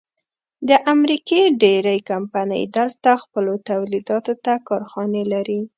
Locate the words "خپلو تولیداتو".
3.23-4.33